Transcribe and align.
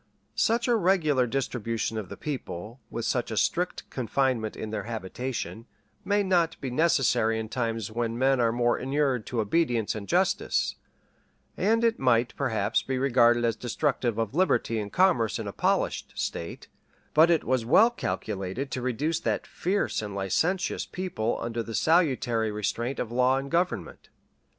Such 0.33 0.67
a 0.67 0.75
regular 0.75 1.27
distribution 1.27 1.95
of 1.95 2.09
the 2.09 2.17
people, 2.17 2.79
with 2.89 3.05
such 3.05 3.29
a 3.29 3.37
strict 3.37 3.87
confinement 3.91 4.55
in 4.55 4.71
their 4.71 4.85
habitation, 4.85 5.67
may 6.03 6.23
not 6.23 6.59
be 6.59 6.71
necessary 6.71 7.37
in 7.37 7.49
times 7.49 7.91
when 7.91 8.17
men 8.17 8.39
are 8.39 8.51
more 8.51 8.79
inured 8.79 9.27
to 9.27 9.41
obedience 9.41 9.93
and 9.93 10.07
justice; 10.07 10.75
and 11.55 11.83
it 11.83 11.99
might, 11.99 12.35
perhaps, 12.35 12.81
be 12.81 12.97
regarded 12.97 13.45
as 13.45 13.55
destructive 13.55 14.17
of 14.17 14.33
liberty 14.33 14.79
and 14.79 14.91
commerce 14.91 15.37
in 15.37 15.45
a 15.47 15.53
polished 15.53 16.13
state; 16.15 16.67
but 17.13 17.29
it 17.29 17.43
was 17.43 17.63
well 17.63 17.91
calculated 17.91 18.71
to 18.71 18.81
reduce 18.81 19.19
that 19.19 19.45
fierce 19.45 20.01
and 20.01 20.15
licentious 20.15 20.83
people 20.83 21.37
under 21.41 21.61
the 21.61 21.75
salutary 21.75 22.51
restraint 22.51 22.97
of 22.97 23.11
law 23.11 23.37
and 23.37 23.51
government. 23.51 24.09